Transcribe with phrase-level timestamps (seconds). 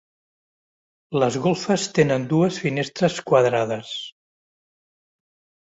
[1.23, 3.95] Les golfes tenen dues finestres quadrades.